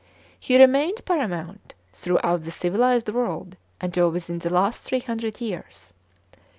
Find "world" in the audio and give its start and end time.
3.09-3.55